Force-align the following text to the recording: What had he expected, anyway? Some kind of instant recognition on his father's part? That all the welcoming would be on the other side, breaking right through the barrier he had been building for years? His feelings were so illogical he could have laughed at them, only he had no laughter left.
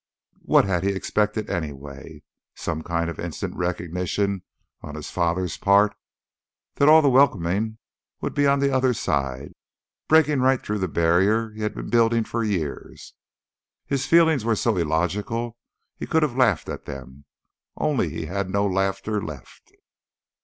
What 0.45 0.65
had 0.65 0.83
he 0.83 0.93
expected, 0.93 1.47
anyway? 1.47 2.23
Some 2.55 2.81
kind 2.81 3.07
of 3.07 3.19
instant 3.19 3.55
recognition 3.55 4.41
on 4.81 4.95
his 4.95 5.11
father's 5.11 5.57
part? 5.57 5.95
That 6.77 6.89
all 6.89 7.03
the 7.03 7.07
welcoming 7.11 7.77
would 8.19 8.33
be 8.33 8.47
on 8.47 8.61
the 8.61 8.71
other 8.73 8.95
side, 8.95 9.53
breaking 10.07 10.39
right 10.39 10.59
through 10.59 10.79
the 10.79 10.87
barrier 10.87 11.51
he 11.51 11.61
had 11.61 11.75
been 11.75 11.91
building 11.91 12.23
for 12.23 12.43
years? 12.43 13.13
His 13.85 14.07
feelings 14.07 14.43
were 14.43 14.55
so 14.55 14.75
illogical 14.75 15.55
he 15.95 16.07
could 16.07 16.23
have 16.23 16.35
laughed 16.35 16.67
at 16.67 16.85
them, 16.85 17.25
only 17.77 18.09
he 18.09 18.25
had 18.25 18.49
no 18.49 18.65
laughter 18.65 19.21
left. 19.21 19.71